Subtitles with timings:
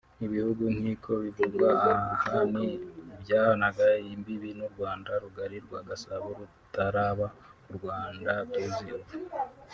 [0.25, 1.67] Ibihugu–nkiko bivugwa
[2.13, 2.67] aha ni
[3.15, 7.27] ibyahanaga imbibi n’u Rwanda rugari rwa Gasabo rutaraba
[7.65, 9.07] uru Rwanda tuzi ubu